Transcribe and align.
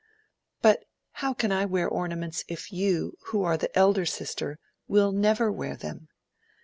"But 0.63 0.85
how 1.11 1.31
can 1.35 1.51
I 1.51 1.63
wear 1.65 1.87
ornaments 1.87 2.43
if 2.47 2.71
you, 2.73 3.17
who 3.27 3.43
are 3.43 3.55
the 3.55 3.69
elder 3.77 4.07
sister, 4.07 4.57
will 4.87 5.11
never 5.11 5.51
wear 5.51 5.75
them?" 5.75 6.07